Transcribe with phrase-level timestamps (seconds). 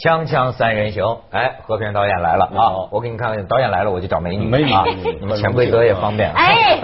[0.00, 2.88] 锵锵三人行，哎，和平导演来了啊！
[2.90, 4.82] 我给你看看，导演来了我就找美女，美女啊，
[5.20, 6.32] 你们 潜规则也方便。
[6.32, 6.80] 哎，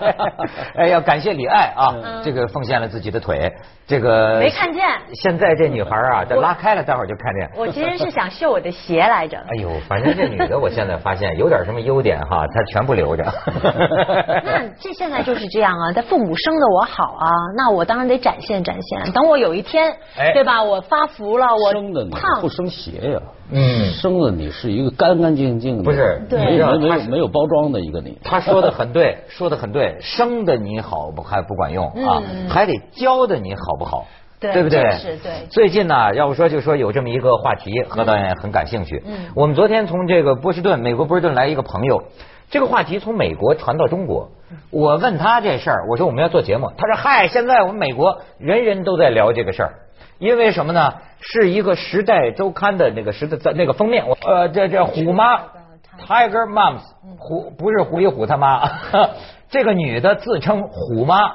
[0.74, 1.94] 哎，要感谢李艾啊，
[2.24, 3.52] 这个奉献了自己的腿，
[3.86, 4.82] 这个没看见。
[5.12, 7.50] 现在这女孩啊，这拉开了，待会儿就看见。
[7.58, 9.36] 我其实是想秀我的鞋来着。
[9.36, 13.22] 哎呦，反正这女的，我现在发现有点什么优点哈，她全部留着。
[14.42, 19.12] 那这现在就是这样啊，她父母生的我好啊，那我当然得展现展现。
[19.12, 19.94] 等我有一天，
[20.32, 20.62] 对吧？
[20.62, 22.10] 我发福了，我生的你
[22.46, 23.20] 不生鞋呀？
[23.50, 28.16] 嗯，生的你是一个干干净净的，不是没有没有没有包装的一个你。
[28.22, 34.06] 他说的很对， 说的很对，生的你好不还不管用啊，还得教的你好不好，
[34.38, 34.80] 对不对？
[34.92, 35.32] 是，对。
[35.50, 39.02] 最近呢，要不说就说有这么一个话题，何导演很感兴趣。
[39.04, 42.04] 嗯，我们昨天从这个波士顿，美国波士顿来一个朋友，
[42.48, 44.30] 这个话题从美国传到中国，
[44.70, 49.72] 我问他这事儿，我说我们要做节目，他说嗨，现在我们美国人人都在聊这个事儿。
[50.18, 50.94] 因为什么呢？
[51.20, 55.38] 是一个《时代周刊》的那个时代那个封面，呃，这这虎妈
[56.06, 56.82] ，Tiger Moms，
[57.18, 58.68] 虎不是虎一虎他妈，
[59.50, 61.32] 这个女的自称虎妈，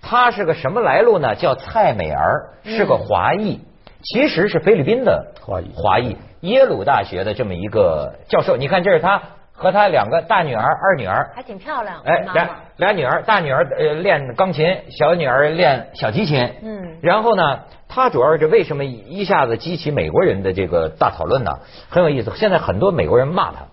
[0.00, 1.34] 她是个什么来路呢？
[1.34, 3.60] 叫蔡美儿，是个华裔，
[4.02, 8.56] 其实是菲律宾的华裔，华裔，耶鲁大学的这么一个教授。
[8.56, 9.22] 你看，这是她。
[9.62, 12.02] 和他两个大女儿、二女儿还挺漂亮。
[12.04, 16.52] 哎，俩俩女儿，大女儿呃练钢琴，小女儿练小提琴。
[16.62, 16.98] 嗯。
[17.00, 21.52] 然后呢，他主要是为什么一下子激起美国人的这个大讨论呢？
[21.88, 22.32] 很有意思。
[22.34, 23.68] 现在很多美国人骂他，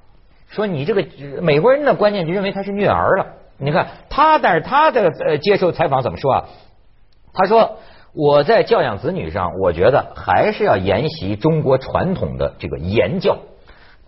[0.49, 3.25] 说你这个美国人的观念就认为他是虐儿了。
[3.57, 6.45] 你看他，但是他的呃接受采访怎么说啊？
[7.33, 7.77] 他说
[8.13, 13.37] 我在教养子女上，我觉得还是要沿袭中国传统的这个言教。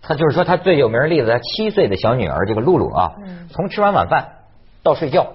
[0.02, 3.12] 他就是说，他最有名的例子，他七岁的小女儿这个露露啊，
[3.50, 4.28] 从吃完晚饭
[4.82, 5.28] 到睡觉，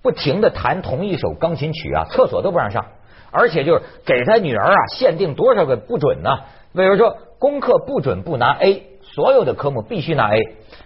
[0.00, 2.86] 不停的弹同一首钢琴曲啊，厕所都不让上，
[3.32, 6.30] 而且就是给他女儿啊限定多少个不准呢？
[6.72, 10.38] 比如说功课不准不拿 A，所有的科目必须拿 A，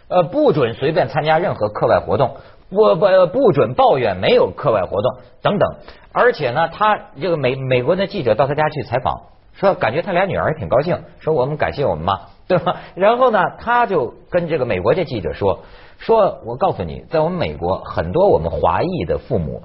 [0.08, 2.36] 呃，不准随便参加任何课外活动，
[2.70, 5.76] 不不不准抱怨没有课外活动等等。
[6.12, 12.18] 而且呢，他这个美美国的记者到他家去采访，说感觉他俩女儿挺高兴，说我们感谢我们妈。
[12.48, 12.80] 对吧？
[12.94, 15.64] 然后呢，他就跟这个美国这记者说
[15.98, 19.62] ：“说我告诉你，在我们美国，很多我们华裔的父母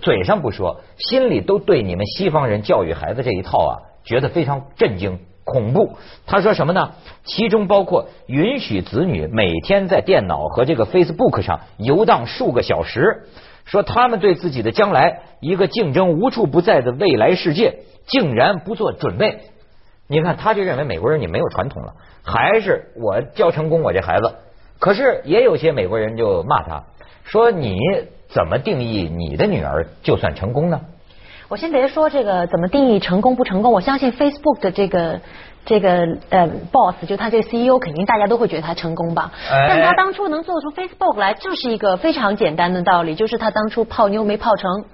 [0.00, 3.72] 嘴上不说，心里都对你们西方人教育孩子这一套啊，
[4.04, 6.92] 觉得非常震惊、恐怖。”他说什么呢？
[7.24, 13.24] 其中包括允许子女每天在电脑和这个 Facebook 上游荡数个小时，
[13.64, 19.40] 说他们对自己的将来一个竞争无处不在的未来世界，竟然不做准备。
[20.06, 24.34] 你看，他就认为美国人你没有传统了，还是我教成功我这孩子。
[24.78, 26.84] 可是也有些美国人就骂他，
[27.24, 27.78] 说你
[28.28, 30.80] 怎么定义你的女儿就算成功呢？
[31.48, 35.20] 我先别说这个怎么定义成功不成功，我相信 Facebook 的这个
[35.64, 39.32] 这个呃 boss 就他这个 CEO 肯定大家都会觉得他成功吧。
[39.50, 44.84] 但他当初能做出 Facebook 来，就是一个非常简单的道理，就是他当初泡妞没泡成。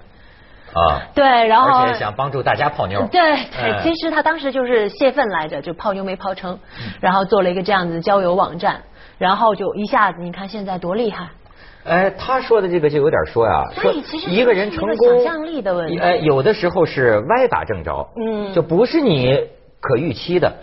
[0.73, 3.07] 啊，对，然后而且想帮助大家泡妞。
[3.11, 3.21] 对，
[3.83, 6.57] 其实他当时就是泄愤来着，就泡妞没泡成，
[7.01, 8.81] 然后做了一个这样子交友网站，
[9.17, 11.27] 然后就一下子，你看现在多厉害。
[11.83, 13.91] 哎，他说的这个就有点说呀，说
[14.29, 15.99] 一个人成功，想象力的问题。
[15.99, 19.35] 哎，有的时候是歪打正着，嗯，就不是你
[19.79, 20.53] 可预期的。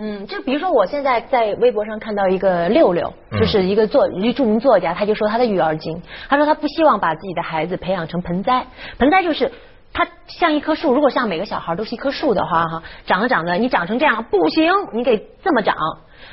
[0.00, 8.66] 嗯，就比如说我现在在微博上看到一个六六，就是一个作一著名作家，他就说他的育儿经，他说他不希望把自己的孩子培养成盆栽，
[8.98, 9.50] 盆栽就是
[9.92, 15.76] 他像一棵树，如果像每个小孩都是一棵树的话哈，长着长着你长成这样不行，你得这么长。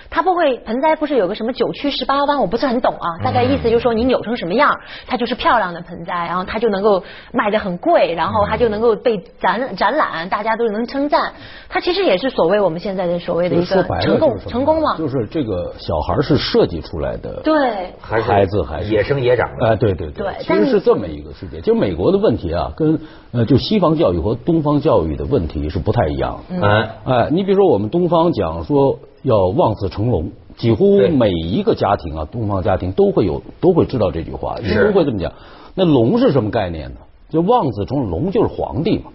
[0.10, 3.08] 它不会盆栽不是有个什么九曲十八弯，我不是很懂啊。
[3.24, 4.72] 大概意思就是说你扭成什么样，
[5.08, 7.04] 它就是漂亮的盆栽，然后它就能够
[7.34, 11.34] 卖的很贵，然后它就能够被展展览，大家都能称赞。
[11.68, 14.96] 它其实也是所谓我们现在的所谓的一个成功成功嘛。
[14.98, 19.68] 就是这个小孩是设计出来的，对，孩子还是野生野长的。
[19.68, 21.60] 哎，对对对，其实是这么一个世界。
[21.62, 23.00] 就美国的问题啊，跟
[23.32, 26.40] 呃就西方教育和东方教育的问题是不太一样。
[26.50, 26.62] 嗯，
[27.06, 28.98] 哎，你比如说我们东方讲说。
[29.26, 35.34] 要望子成龙，几乎每一个家庭啊，东方家庭都会有，都会知道这句话，都会这么讲。
[35.74, 36.98] 那龙是什么概念呢？
[37.30, 39.06] 就望子成龙，就是皇帝嘛，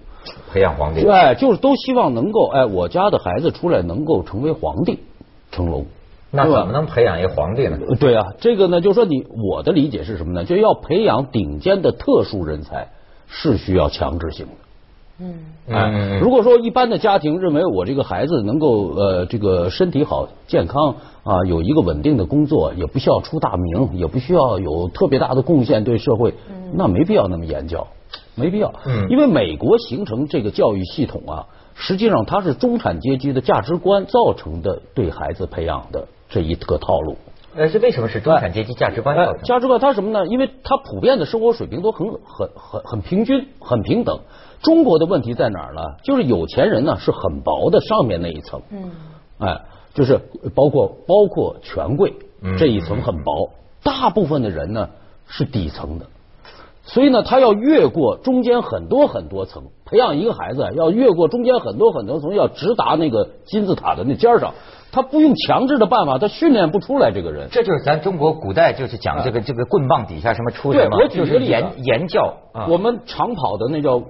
[0.52, 1.08] 培养皇帝。
[1.08, 4.98] 哎，就是都希望能够，哎，我家的孩子出来能够成为皇帝，
[5.52, 5.86] 成龙。
[6.32, 7.78] 那怎么能培养一个皇帝呢？
[8.00, 10.44] 对啊，这个呢，就说你我的理解是什么呢？
[10.44, 12.88] 就要培养顶尖的特殊人才，
[13.28, 14.52] 是需要强制性的。
[15.22, 15.34] 嗯，
[15.68, 20.94] 哎，如果说一般的家庭认为我这个孩子能够呃这个身体好健康
[21.24, 26.32] 啊有一个稳定的工作，也不需要出大名，也不需要有特别大的贡献对社会，
[26.72, 27.86] 那没必要那么严教，
[28.34, 28.72] 没必要。
[28.86, 37.16] 嗯，因为美国形成这个教育系统啊，实际上它是中产阶级的价值观造成的对孩子培养的这一个套路。
[37.56, 39.42] 呃，是为什么是中产阶级价值观造成？
[39.42, 40.26] 价值观它什么呢？
[40.28, 44.20] 因为它普遍的生活水平都很很很很平均、很平等。
[44.62, 45.80] 中国的问题在哪儿呢？
[46.02, 48.90] 就是有钱人呢是很薄的上面那一层，嗯，
[49.38, 49.60] 哎，
[49.94, 50.20] 就是
[50.54, 52.14] 包括包括权贵
[52.58, 53.50] 这一层很薄，
[53.82, 54.88] 大部分的人呢
[55.26, 56.06] 是底层的，
[56.84, 64.52] 所以呢，他要越过中间很多很多层，培养一个孩子要越过中间很多很多层，要直达那个金字塔的那尖上。
[64.92, 67.48] 他不用强制的办法，他训练不出来这个人。
[67.52, 72.34] 这就是咱中国古代就是讲这个这个棍棒底下什么出什么，就是言言教。
[72.68, 74.02] 我们长跑的那叫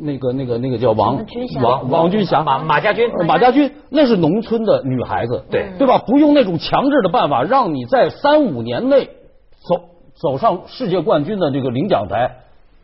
[0.00, 1.24] 那个那个那个叫王
[1.60, 5.98] 王王军霞马马家军马家军，那是农村的女孩子，对对吧？
[5.98, 9.10] 不用那种强制的办法，让你在三五年内
[9.66, 9.80] 走
[10.14, 12.36] 走上世界冠军的这个领奖台。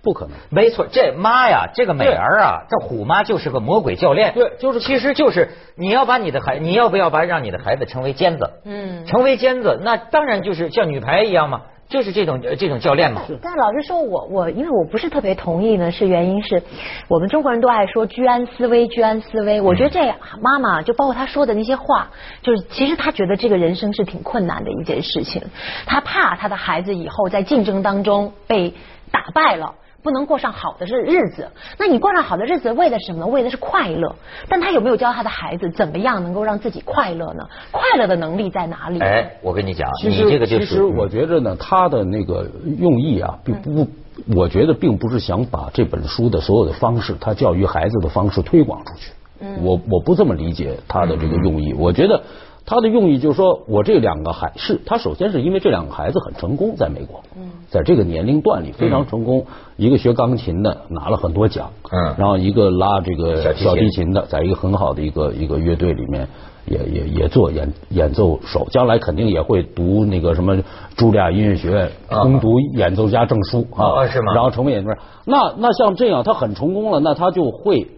[0.03, 4.35] 不可能，没错，这妈呀，这个美儿啊，这虎妈就是个魔鬼教练。
[4.35, 5.49] 对，就是，其实就是
[5.79, 8.51] 你要把你的孩，你要不要把让你的孩子成为尖子？
[8.67, 13.23] 嗯，成为尖子，那当然就是像女排一样嘛，就是这种这种教练嘛。
[13.43, 16.63] 但老实说，我我因为我不是特别同意呢，是原因是
[17.09, 19.61] 我们中国人都爱说居安思危，居安思危。
[19.61, 22.11] 我觉得这妈妈就包括她说的那些话，
[22.43, 25.43] 就是其实她觉得这个人生是挺困难的一件事情，
[25.87, 28.75] 她怕她的孩子以后在竞争当中被
[29.11, 29.75] 打败了。
[30.05, 33.27] 不能过上好的日日子，那你过上好的日子为的是什么？
[33.27, 34.15] 为的是快乐。
[34.51, 37.49] 但他有没有教他的孩子怎么样能够让自己快乐呢？
[37.71, 39.01] 快乐的能力在哪里？
[39.01, 42.47] 哎，我跟你讲，其实其实我觉着呢，他的那个
[42.79, 43.89] 用意啊，并不，
[44.37, 49.11] 我觉得并不是想把这本书的所有的方式，他教育孩子的方式推广出去。
[49.41, 51.73] 嗯，我我不这么理解他的这个用意。
[51.73, 52.23] 我觉得。
[52.67, 57.21] 他的用意就是说，我这两个孩是，他首先是因为这两个孩子很成功，在美国，
[57.69, 59.45] 在这个年龄段里非常成功。
[59.77, 66.27] 一个学钢琴的拿了很多奖，嗯，然后一个拉这个小提琴的，在一个很好的一个一个乐队里面，
[66.65, 70.57] 也也也做演演奏手，将来肯定也会读那个什么
[70.97, 74.33] 茱莉亚音乐学院攻读演奏家证书啊，是吗？
[74.35, 74.99] 然后成为演奏家。
[75.27, 77.89] 那那像这样，他很成功了，那他就会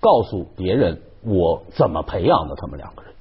[0.00, 3.12] 告诉别人我怎么培养的他们两个人。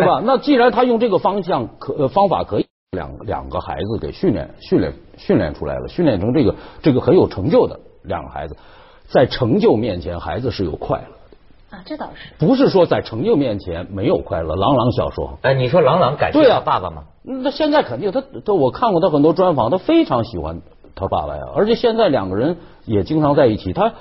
[0.00, 0.22] 对吧？
[0.24, 8.56] 那既然他用这个方向可方法可以两两个孩子给训练训练训练出来了，训练成这个这个很有成就的两个孩子，
[9.08, 14.56] 在成就面前，孩子是有快乐的啊，这倒是不是说在成就面前没有快乐？
[14.56, 17.04] 郎朗小说，哎，你说郎朗感谢他爸爸吗？
[17.22, 20.60] 那现在肯定他他我看过他很多专访，他非常喜欢
[20.94, 22.56] 他爸爸呀，而且现在两个人
[22.86, 23.92] 也经常在一起，他。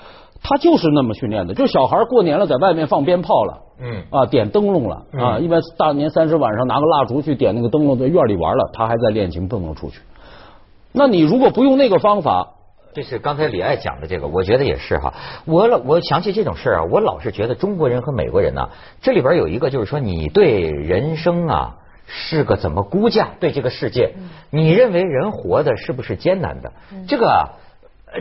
[0.41, 9.99] 他就是那么训练的，就小孩过年了，在外面放鞭炮了，嗯，啊，点灯笼了，啊，一般大年三十晚上拿个蜡烛去点那个灯笼，在院里玩了，他还在练琴，不能出去。
[10.91, 12.55] 那你如果不用那个方法，
[12.93, 15.13] 这是刚才李爱讲的这个，我觉得也是哈。
[15.45, 18.69] 我老我想起这种事啊，我老是觉得中国人和美国人呢，
[19.01, 21.75] 这里边有一个就是说，你对人生啊
[22.05, 23.29] 是个怎么估价？
[23.39, 24.15] 对这个世界，
[24.49, 26.71] 你认为人活的是不是艰难的？
[27.07, 27.27] 这个。
[27.27, 27.49] 啊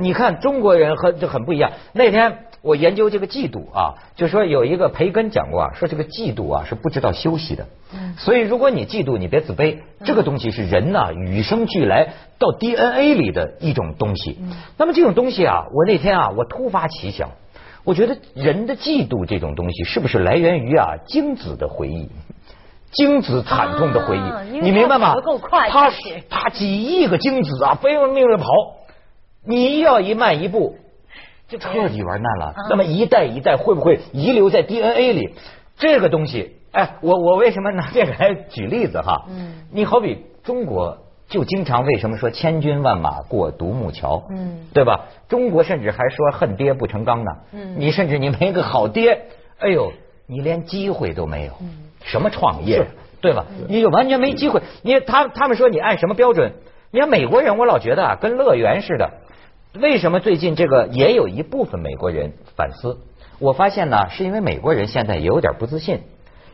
[0.02, 1.70] 你看中国人和就很不一样。
[1.94, 7.66] 那天我研究这个嫉妒啊，就说有一个培根讲过啊，说这个嫉妒啊是不知道休息的。
[8.18, 9.78] 所以如果你嫉妒，你别自卑。
[10.04, 14.38] 这个东西是人呐与生俱来到 DNA 里的一种东西。
[14.76, 17.30] 那么这种东西啊，我那天啊，我突发奇想，
[17.84, 22.10] 我觉得人的嫉妒这种东西是不是来源于啊精子的回忆，
[22.90, 24.60] 精子惨痛的回忆？
[24.60, 25.14] 你明白吗？
[25.70, 25.90] 他
[26.28, 28.46] 他几亿个精子啊，拼命的跑。
[29.46, 30.76] 你要一慢一步，
[31.48, 32.54] 就彻底完蛋了。
[32.68, 35.34] 那么一代一代会不会遗留在 DNA 里？
[35.78, 39.24] 这个东西，哎，我我为什么拿这个来举例子哈？
[39.30, 44.24] 嗯，你好比中国就经常为什么说千军万马过独木桥？
[44.30, 45.06] 嗯，对吧？
[45.28, 47.30] 中国甚至还说恨爹不成钢呢。
[47.52, 49.26] 嗯，你甚至你没个好爹，
[49.58, 49.92] 哎呦，
[50.26, 51.52] 你连机会都没有。
[51.60, 51.70] 嗯，
[52.02, 52.84] 什么创业？
[53.20, 53.46] 对吧？
[53.68, 54.62] 你就完全没机会。
[54.82, 56.52] 你他他们说你按什么标准？
[56.90, 59.10] 你看美国人，我老觉得啊，跟乐园似的。
[59.80, 62.98] 为什么最近这个也有一部分美国人反思？
[63.38, 66.00] 我发现呢，是因为美国人现在也有点不自信，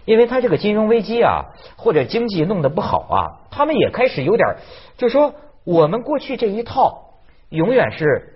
[0.05, 3.17] 因为他这个金融危机啊，或者经济弄得不好啊，
[3.51, 4.57] 他们也开始有点，
[4.99, 7.15] 就说我们过去这一套
[7.49, 8.35] 永远是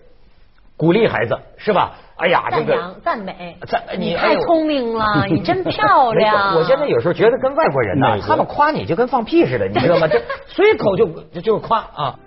[0.77, 1.97] 鼓励孩子，是吧？
[2.17, 6.57] 哎呀，这个赞美，赞你太聪明了， 你真漂亮。
[6.57, 10.09] 我现在有时候觉得跟外国人呢，他们夸你就跟放屁似的，你知道吗？
[10.09, 11.07] 这 随口就
[11.43, 12.19] 就是夸啊。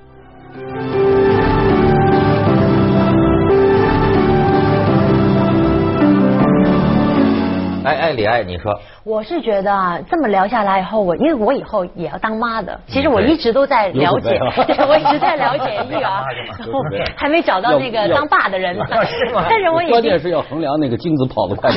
[8.12, 8.80] 李爱，你说？
[9.04, 14.40] 我是觉得啊，这么聊下来以后，我因为我以后也要当妈的，其实我一直都在了解，
[14.88, 16.24] 我一直在了解育儿，
[17.18, 18.76] 还没找到那个当爸的人。
[18.76, 19.46] 是吗？
[19.50, 21.72] 但是我关键是要衡量那个精子跑得快。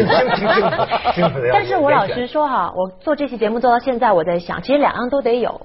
[1.53, 5.61] 但是我老实说哈，我做这期节目做到现在，我在想，其实两样都得有。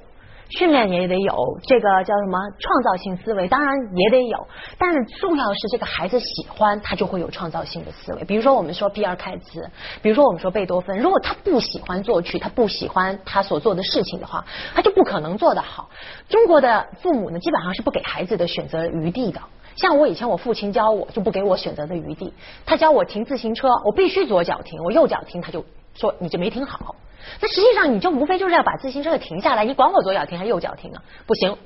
[0.50, 4.48] 训练也得有，这个叫什么创造性思维，当然也得有，
[4.80, 8.24] 但是重要是这个孩子喜欢，他就会有创造性的思维。
[8.24, 9.70] 比如说我们说比尔盖茨，
[10.02, 15.90] 比如说我们说贝多芬，如果他不喜欢作曲，他不喜欢他所做的事情的话，他就不可能做得好。
[16.30, 19.40] 中国的父母呢，基本上是不给孩子的选择余地的。
[19.76, 22.34] 像我以前我父亲教我就不给我选择的余地，
[22.66, 25.64] 他教我停自行车，我必须左脚停，我右脚停，他就
[25.94, 26.96] 说你就没停好。
[27.42, 31.04] 那实际上你就无非就是要把自行车停下来，你管我左脚停还是右脚停啊？
[31.26, 31.58] 不行。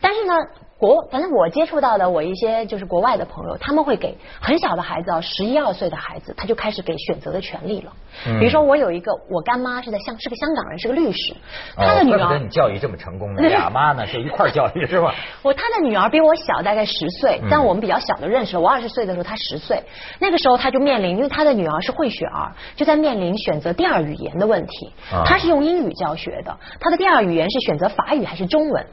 [0.00, 0.34] 但是呢。
[0.82, 7.92] 国反正我接触到的我一些就是国外的朋友，他们会给很小的孩子啊，十一二岁的孩子，他就开始给选择的权利了。
[8.40, 11.36] 比如说我有一个我干妈是在香是个香港人，是个律师，
[11.76, 15.14] 他的女儿你教育这么成功的 俩妈呢是一块教育是吧？
[15.42, 18.60] 我他的女儿比我小大概十岁，但我们比较小的认识了。
[18.60, 19.80] 我二十岁的时候他十岁，
[20.18, 24.92] 那个时候他就面临，因为他的女儿是混血儿，就在面临选择第二语言的问题。
[25.24, 28.84] 他是用英语教学的，他的第二语言是选择法语还是中文？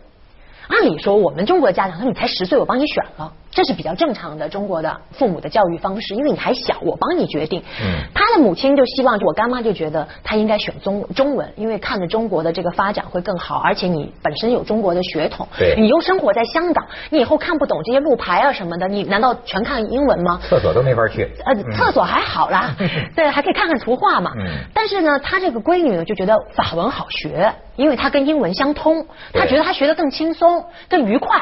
[0.69, 3.33] 按理说，我们中国家长说你才十岁，我帮你选了。
[3.51, 7.61] 这是比较正常的中国的父母的教育方式，因为你还小，我帮你决定。
[7.81, 20.39] 嗯，他的母亲就希望，我干妈就觉得他应该选中中文，因为看着中国的这个发展会更好，而且你本身有中国的血统，对，你又生活在香港，你以后看不懂这些路牌啊什么的，你难道全看英文吗？
[20.43, 21.27] 厕所都没法去。
[21.43, 22.75] 呃，厕所还好啦，
[23.15, 24.31] 对，还可以看看图画嘛。
[24.37, 24.45] 嗯。
[24.73, 31.41] 但是呢，他这个闺女呢就觉得法文好学，因为它跟英文相通，她觉得她学的更轻松、更愉快。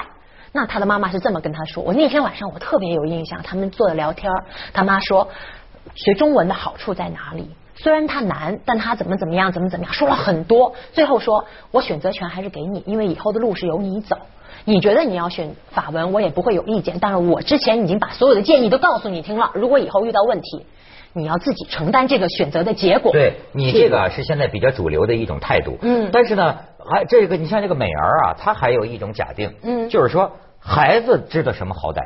[0.58, 4.32] 那他的妈妈是这么跟他说，我那天晚上我特别有印象，他们坐着聊天，
[4.74, 5.30] 他妈说
[5.94, 7.52] 学中文的好处在哪里？
[7.76, 14.18] 虽然它难，但它怎么怎么样，怎么怎么样，说了很多，最后说我选择权还是给你，因为以后的路是由你走。
[14.66, 20.66] 你觉得你要选法文，我也不会有意见，但是我之前已经把所有的建议都告诉你听了，如果以后遇到问题，
[21.14, 23.12] 你要自己承担这个选择的结果。
[23.12, 25.78] 对你这个是现在比较主流的一种态度。
[25.84, 26.10] 嗯。
[26.12, 26.58] 但是呢，
[26.90, 30.32] 还这个你像这个美儿啊，她还有一种假定，嗯，就是说。
[30.68, 32.02] 孩子知道什么好歹？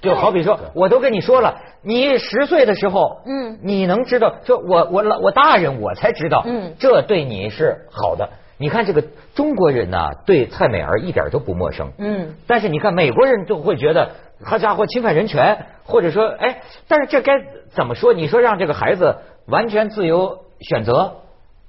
[0.00, 4.34] 就好比说，我都跟你说了，你十岁的时候，嗯，你能知道？
[4.44, 8.28] 说我我老我大人我才知道，嗯，这对你是好的。
[8.56, 14.10] 你看这个中国人呢，对蔡美儿一点都不陌生，嗯，但是你看美国人就会觉得，
[14.42, 17.32] 好家伙，侵犯人权，或者说，哎，但是这该
[17.74, 18.14] 怎么说？
[18.14, 21.12] 你说让这个孩子完全自由选择，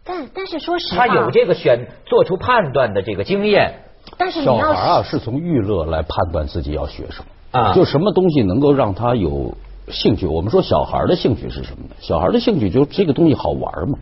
[0.05, 3.73] 但但是说实话，他有这个选做出判断的这个经验。
[4.17, 9.55] 但是小孩啊，是从娱乐来判断自己要学什么啊，就什么东西能够让他有
[9.89, 10.25] 兴趣。
[10.25, 11.95] 我们说小孩的兴趣是什么呢？
[11.99, 13.97] 小孩的兴趣就这个东西好玩嘛，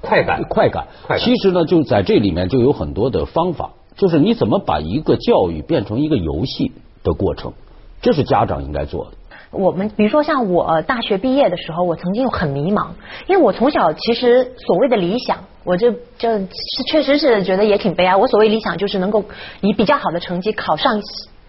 [0.00, 0.86] 快感，快感。
[1.18, 7.52] 其实呢，就在这里面就有很多的方法，就是你怎么把一个教育变成一个游戏的过程，
[8.02, 9.12] 这是家长应该做的。
[9.52, 12.88] 我们比如说像我大学毕业的时候，我曾经很迷茫，
[13.26, 16.46] 因为我从小其实所谓的理想，我就就是
[16.90, 18.14] 确实是觉得也挺悲哀。
[18.14, 19.24] 我所谓理想就是能够
[19.60, 21.00] 以比较好的成绩考上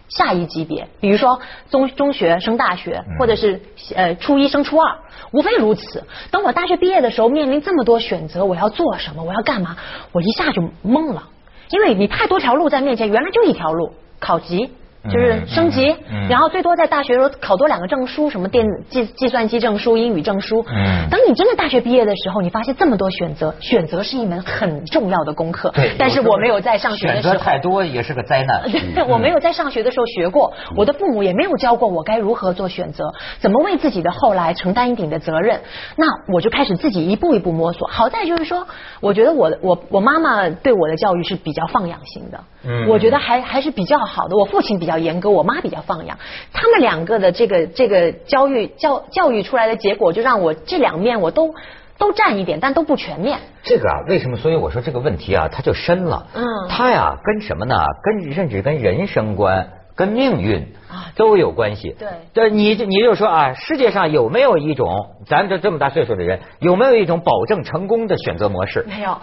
[0.09, 1.39] 下一级别，比如说
[1.69, 3.61] 中 中学升大学，或者是
[3.95, 4.97] 呃初一升初二，
[5.31, 6.03] 无非如此。
[6.31, 9.23] 等我大学毕业的时候，面临这么多选择，我要做什么？
[9.23, 9.77] 我要干嘛？
[10.11, 11.29] 我一下就懵了，
[11.69, 14.71] 因为你太多条路在面前，原来就一条路，考级。
[15.05, 15.95] 就是升级，
[16.29, 20.63] 然后最多在大学时候考多两个证书，什么电计计算机证书、英语证书。
[21.09, 25.71] 等你真的大学毕业的时候，你发现这么多选择，选择是一门很重要的功课。
[25.71, 27.33] 对，但是我没有在上学的时候。
[27.33, 28.61] 选择太多也是个灾难。
[29.09, 35.61] 我没有在上学的时候学过，我的父母也没有教过我该如何做选择，怎么为自己的后来承担一定的责任。
[35.95, 37.87] 那我就开始自己一步一步摸索。
[37.87, 38.67] 好在就是说，
[38.99, 42.39] 我觉得我我我妈妈对我的教育是比较放养型的。
[42.65, 42.87] 嗯。
[42.87, 44.37] 我觉得还还是比较好的。
[44.37, 44.90] 我父亲比较。
[44.91, 46.17] 比较严格，我妈比较放养，
[46.51, 51.55] 他们两个的这个这个教育教教育出来的结果，就让我这两面我都
[51.97, 53.39] 都占一点，但都不全面。
[53.63, 54.35] 这个啊，为什么？
[54.35, 56.27] 所以我说这个问题啊，它就深了。
[56.33, 57.77] 嗯，它呀跟什么呢？
[58.03, 61.95] 跟甚至跟人生观、跟命运啊都有关系。
[61.97, 64.89] 对，对，你你就说啊，世界上有没有一种，
[65.25, 68.83] 咱这这么大岁数的人，有没有一种保证成功的选择模式？
[68.89, 69.17] 没有，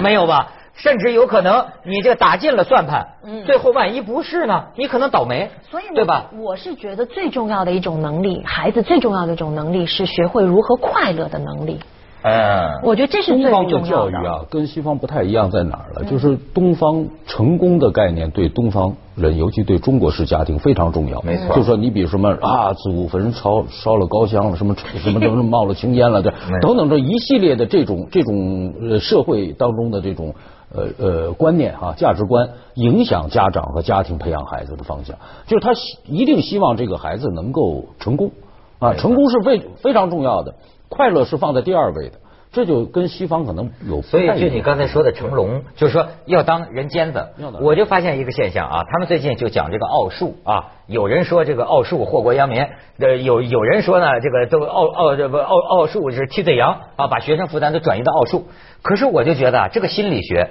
[0.00, 0.52] 没有吧？
[0.82, 3.06] 甚至有可能，你这打进了算盘，
[3.44, 4.64] 最后万一不是呢？
[4.76, 6.30] 你可能倒霉，所以对吧？
[6.38, 11.78] 我是觉得最重要的一种能力，孩子最重要的一种能力是学会如何快乐的能力。
[12.22, 13.70] 哎，我觉得这是最重要的。
[13.70, 16.04] 东方的教育啊，跟西方不太一样，在哪儿了？
[16.04, 21.20] 就是东方成功的概念对东方人，尤其对中国式家庭非常重要。
[21.22, 30.34] 没错，就说你比如什么啊，祖坟烧烧了高香了，什么什么什么冒了青烟了，这 等等这一系列的这种这种呃社会当中的这种
[30.74, 35.16] 呃呃观念哈价值观，影响家长和家庭培养孩子的方向。
[35.46, 35.72] 就是他
[36.06, 38.30] 一定希望这个孩子能够成功
[38.78, 40.54] 啊，成功是非非常重要的。
[40.88, 42.18] 快乐是放在第二位的，
[42.52, 44.02] 这就跟西方可能有。
[44.02, 47.28] 所以就你刚才说的成龙，就是说要当人尖子。
[47.60, 52.66] 我就发现一个现象啊，他们最近就讲这个奥数啊，有人说这个奥数祸国殃民，
[52.98, 58.48] 呃，有有人说呢，这个都奥奥这不奥奥数是替罪羊啊，把学生负担都转移到奥数。
[58.82, 60.50] 可是我就觉得这个心理学，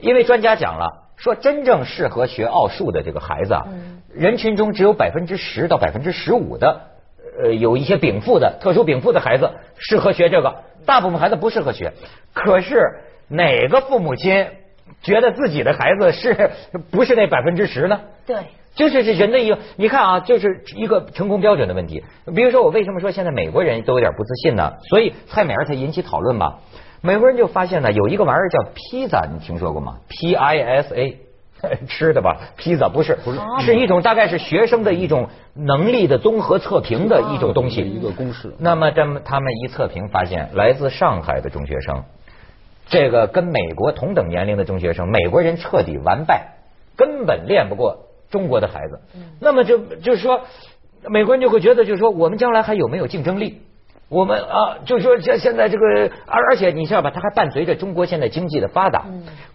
[0.00, 3.66] 因为专家讲了，说真正适合学奥数的这个孩子啊，
[4.12, 6.80] 人群中只有百分之十到百分之十五的。
[7.42, 10.54] 呃，有一些禀赋的特殊禀赋的孩子适合学这个，
[10.84, 11.92] 大部分孩子不适合学。
[12.34, 12.80] 可是
[13.28, 14.46] 哪个父母亲
[15.02, 16.50] 觉得自己的孩子是
[16.90, 18.00] 不是那百分之十呢？
[18.26, 18.36] 对，
[18.74, 22.02] 就是这人的一个，你看啊，就是一个成功标准的问题。
[22.34, 24.74] 比如说，我为什么说现在美国人都有点不自信呢？
[24.88, 26.56] 所以蔡美儿才引起讨论嘛。
[27.00, 31.27] 美国人就发现呢，有一个玩意儿叫披萨，你听说过吗？P I S A。
[31.88, 38.54] 吃的吧，披萨不是，不是，是一种大概是学生的一种能力的综合测评的一种东西，一个公式。
[38.58, 42.04] 那么，这么他们一测评发现，来自上海的中学生，
[42.86, 46.54] 这个跟美国同等年龄的中学生，美国人彻底完败，
[46.96, 49.00] 根本练不过中国的孩子。
[49.40, 50.42] 那么就就是说，
[51.08, 53.62] 美国人就会觉得，就是说，我们将来还有没有竞争力？
[54.08, 59.06] 我们啊，就是说，现现在这个，而而且你知道吧，它还伴随着中国现在经济的发达。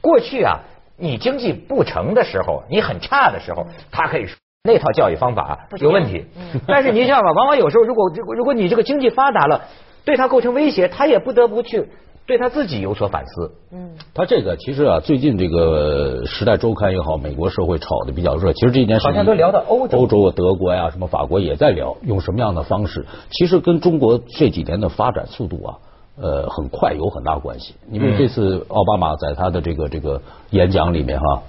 [0.01, 0.59] 过去啊。
[0.97, 6.25] 你经济不成的时候，你很差的时候，他可以说那套教育方法有问题。
[6.67, 9.61] 但是你知道吧，往往有时候，如果如果你这个经济发达了，
[10.05, 11.89] 对他构成威胁，他也不得不去
[12.25, 13.51] 对他自己有所反思。
[13.71, 18.53] 嗯，他这个其实啊，最近这个《时代周刊》也好，美国社会炒的比较热。
[18.53, 23.05] 其实这件事好像都聊到欧洲，欧洲、德国呀，什么法国也在聊，用什么样的方式？
[23.29, 25.77] 其实跟中国这几年的发展速度啊。
[26.15, 27.73] 呃，很快有很大关系。
[27.91, 31.43] 因为这次奥巴马在他的这个这个演讲里面哈，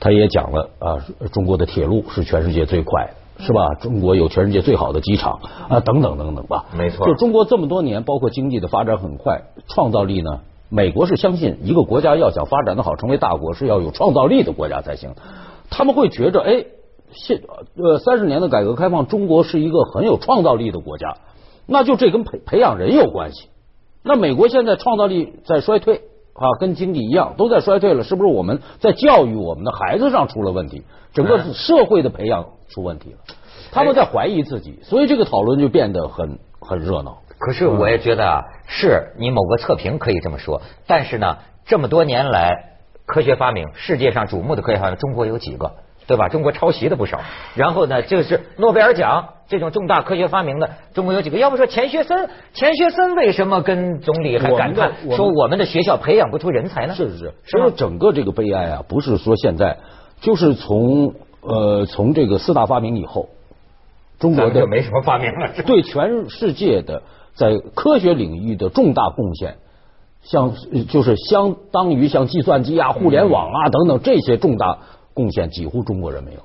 [0.00, 0.98] 他也讲了啊，
[1.32, 3.74] 中国的铁路是全世界最快，是吧？
[3.80, 5.38] 中国有全世界最好的机场
[5.68, 6.66] 啊，等等等等吧。
[6.76, 7.06] 没错。
[7.06, 10.40] 就中国这么多年，包括经济的发展很快，创造力呢？
[10.70, 15.14] 美国是相信一个国家要想发展的好，成为大国是要有创造力的国家才行。
[15.70, 16.64] 他们会觉着，哎，
[17.12, 17.40] 现
[17.76, 21.16] 呃三十年的改革开放，中国是一个很有创造力的国家，
[21.66, 23.48] 那就这跟培培养人有关系。
[24.08, 26.00] 那美国现在创造力在衰退
[26.32, 33.18] 啊，跟经济一样都在衰退了，是不是我们在教育我们的孩子上出了问题，整个社会的培养出问题了？
[33.70, 37.18] 他们在怀疑自己，所以这个讨论就变得很很热闹。
[37.38, 45.70] 可是我也觉得啊，是你某个测评可以这么说，但是呢，这么多年来科学发明，世界上瞩目的科学发明，中国有几个？
[46.06, 46.30] 对吧？
[46.30, 47.20] 中国抄袭的不少，
[47.54, 51.38] 然后呢，就是诺贝尔奖这种重大科学发明的，中国有几个？
[51.38, 56.94] 要不说钱学森，钱学森为什么跟总理还感叹说我们的学校培养不出人才呢？
[56.94, 59.78] 是是是，所以整个这个悲哀啊，不是说现在，
[60.20, 63.30] 就是从呃从这个四大发明以后，
[64.18, 67.02] 中国的没什么发明了，对全世界的
[67.34, 69.56] 在科学领域的重大贡献，
[70.22, 70.52] 像
[70.88, 74.78] 就是相当于像计算机啊、互联网啊等等这些重大。
[75.14, 76.38] 贡献几乎中国人没有。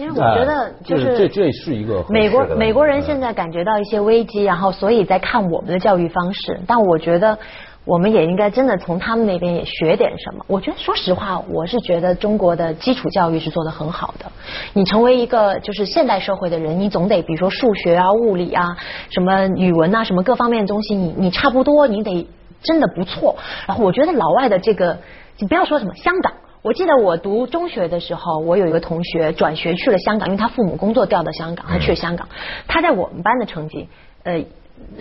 [0.00, 6.58] 其实我觉得就是这这是一个美国美国人现在感觉到一些危机，然后所以在看我们的教育方式。
[6.66, 7.38] 但我觉得
[7.84, 10.42] 我们也应该真的从他们那边也学点什么。
[10.46, 14.24] 我觉得说实话，我是觉得中国的基础教育是做得很好的。
[14.72, 18.74] 你成为一个就是现代社会的人，你总得比如说数学啊、物理啊、
[19.10, 22.26] 什么语文啊、什么各方面的东西，你你差不多你得
[22.62, 23.36] 真的不错。
[23.66, 24.96] 然后我觉得老外的这个，
[25.36, 26.32] 你不要说什么香港。
[26.62, 32.28] 我记得我读中学的时候，我有一个同学转学去了香港，因为他父母工作调到香港，他去了香港。
[32.66, 33.88] 他在我们班的成绩，
[34.24, 34.44] 呃，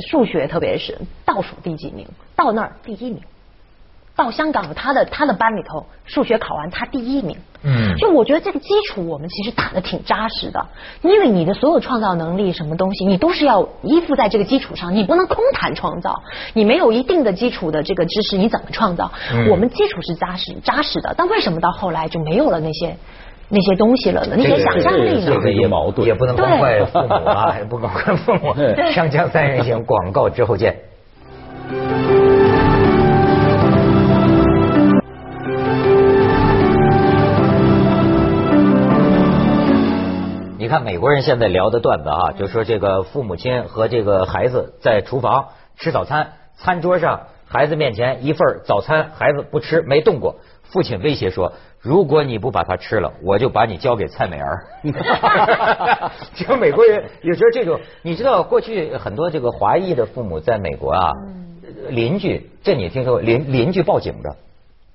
[0.10, 3.22] 数学特别是倒数第几名，到那儿第一名。
[4.20, 7.38] 到香港，他的他的班里头，数学考完他第一名。
[7.64, 10.66] 嗯，就我觉得这个基础我们其实打的挺扎实的，
[11.02, 16.22] 因为你的所有创造能力什么东西，你都是要依附在这个基础上，你不能空谈创造，
[16.54, 19.10] 你没有一定的基础的这个知识，你怎么创造？
[19.50, 22.96] 我们基础是扎实扎实的，但为什么到后来就没有了那些
[23.50, 24.36] 那些东西了呢？
[24.38, 25.38] 那些想象力呢？
[25.44, 28.54] 这个矛盾也不能光怪父母啊，也不能怪父母。
[28.92, 30.78] 上江 三人行，广告之后见。
[40.70, 54.68] 看美国人现在聊的段子啊，就说这个父母亲和这个孩子在厨房吃早餐，餐桌上孩子面前一份早餐，孩子不吃没动过，父亲威胁说：“如果你不把它吃了，我就把你交给蔡美儿。
[56.38, 61.12] ”就美国人有时候这种，你知道过去很多这个华裔的父母在美国啊，
[61.90, 64.36] 邻居这你听说过邻邻居报警的。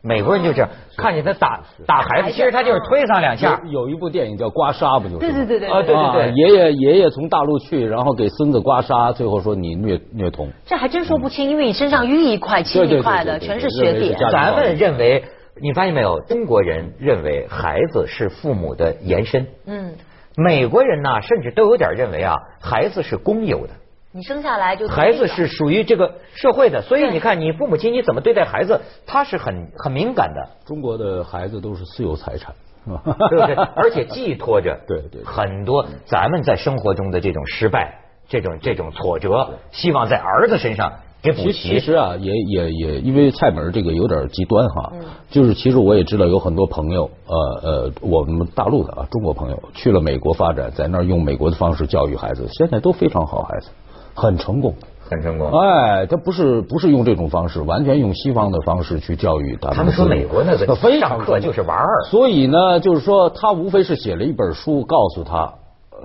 [0.07, 3.59] 美国人就这样，看见他打打孩子，其实他就是推上两下。
[3.71, 5.21] 有一部电影叫《刮痧》，不就是？
[5.21, 5.69] 对对对对。
[5.69, 6.33] 啊，对对对。
[6.35, 10.51] 爷爷爷爷从大陆去，然后给孙子刮痧，最后说你虐虐童。
[10.67, 14.14] 这还真说不清，因为你身上淤一块青一块的，全是血点。
[14.31, 15.25] 咱们认为，
[15.62, 16.21] 你发现没有？
[16.29, 19.47] 中国人认为孩子是父母的延伸。
[19.67, 19.95] 嗯。
[20.37, 23.73] 美国人呢，甚至都有点认为啊，孩子是公有的。
[24.16, 30.50] 你生下来就孩子是属于这个社会的，所以你看你父母亲你怎么对待孩子，他是很很敏感的。
[30.64, 32.55] 中国的孩子都是私有财产，
[32.87, 33.57] 对不对？
[33.74, 41.70] 而且寄托着对对很多咱们在生活中的这种失败、这种这种挫折，希望在儿子身上给补齐。
[41.70, 44.92] 其实啊，也也也，因为蔡门这个有点极端哈，
[45.29, 53.70] 就是其实我也知道有很多朋友，呃呃，我们大陆的啊，中国朋友去了美国发展，在那儿用美国的方式教育孩子，现在都非常好，孩子。
[54.14, 54.74] 很成功，
[55.11, 55.50] 很成功。
[55.50, 59.70] 哎，他不是不是用这种方式，完全用西方的方式去教育他。
[59.70, 62.03] 他们说美国那个非常课就是玩儿。
[62.11, 65.53] 所以呢，就是说他无非是写了一本书，告诉他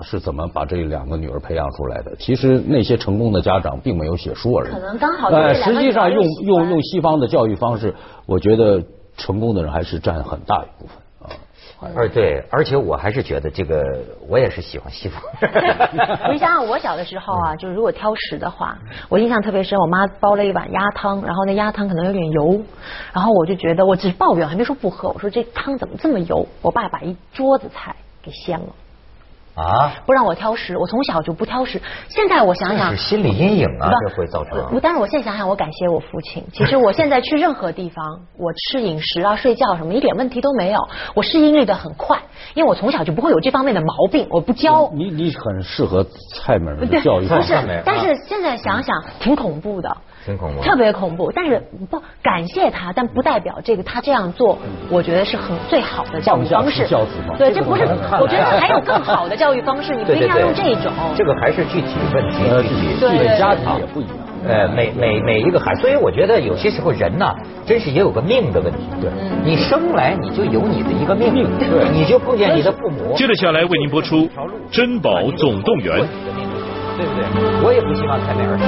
[0.02, 2.16] 是怎么把这两个女儿培养出来的。
[2.18, 4.72] 其实那些成功的家长并没有写书而已。
[4.72, 7.94] 可能刚好哎，实际上用用用西方的教育方式，
[8.26, 8.84] 我觉得
[9.18, 10.98] 成功的人还是占很大一部分。
[11.96, 13.82] 而对，而且我还是觉得这个，
[14.28, 15.22] 我也是喜欢西方。
[16.32, 22.62] 你想想，我小的时候啊，就是如果挑食的话，我印象特别深，我妈煲了一碗鸭汤，然后那鸭汤可能有点油，
[23.14, 26.46] 然后我就觉得，我只是抱怨，还没说不喝，我说这汤怎么这么油？
[26.62, 28.68] 我爸把一桌子菜给掀了。
[29.60, 29.94] 啊！
[30.06, 31.82] 不让我挑食，我从小就不挑食。
[32.08, 34.80] 现在我想想，是心理阴影啊，这会造成。
[34.82, 36.44] 但是我现在想想，我感谢我父亲。
[36.54, 40.88] 其实我现在去任何地方，我吃饮食啊、睡觉什么，一点问题都没有。
[41.14, 42.18] 我适应力的很快，
[42.54, 44.28] 因为我从小就不会有这方面的毛病。
[44.30, 44.90] 我不教。
[44.94, 47.28] 你你很适合蔡门的教育。
[47.28, 49.98] 不是，但是现在想想挺恐怖的。
[50.30, 51.32] 挺恐怖，特别恐怖。
[51.36, 54.58] 但是不感谢他，但不代表这个他这样做，
[54.90, 56.86] 我觉得是很最好的教育方式。
[56.88, 57.84] 教子嘛对，这不是，
[58.22, 60.94] 我觉得还有 更好的教育方式，你不一定要用这种。
[61.16, 64.16] 这个还是具体问题，具体具体家庭也不一样。
[64.48, 67.34] 呃，每每每一个孩，所以我觉得有些时候人呐，
[67.66, 68.80] 真是也有个命的问题。
[69.02, 69.10] 对，
[69.44, 73.14] 你生来你就有你的一个命，对，你就碰见你的父母。
[73.18, 74.18] 接着下来为您播出
[74.72, 76.00] 《珍宝总动员》。
[77.00, 77.24] 对不对？
[77.64, 78.60] 我也不希望蔡美儿。